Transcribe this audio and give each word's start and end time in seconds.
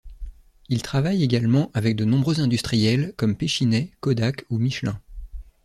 Il 0.67 0.81
travaille 0.81 1.21
également 1.23 1.69
avec 1.75 1.95
de 1.95 2.05
nombreux 2.05 2.41
industriels 2.41 3.13
comme 3.17 3.35
Péchiney, 3.37 3.91
Kodak 3.99 4.45
ou 4.49 4.57
Michelin. 4.57 4.99